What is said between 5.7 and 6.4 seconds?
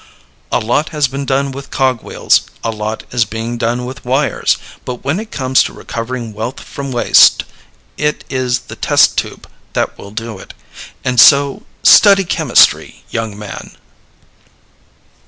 recovering